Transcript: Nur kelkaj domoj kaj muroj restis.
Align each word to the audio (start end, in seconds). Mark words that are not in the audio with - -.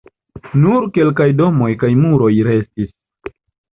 Nur 0.61 0.87
kelkaj 0.95 1.27
domoj 1.43 1.69
kaj 1.85 1.91
muroj 2.01 2.33
restis. 2.51 2.91